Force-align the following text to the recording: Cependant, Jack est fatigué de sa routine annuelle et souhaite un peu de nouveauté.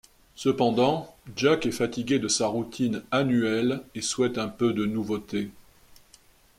Cependant, 0.33 1.15
Jack 1.35 1.67
est 1.67 1.71
fatigué 1.71 2.17
de 2.17 2.27
sa 2.27 2.47
routine 2.47 3.03
annuelle 3.11 3.81
et 3.93 4.01
souhaite 4.01 4.39
un 4.39 4.47
peu 4.47 4.73
de 4.73 4.87
nouveauté. 4.87 5.51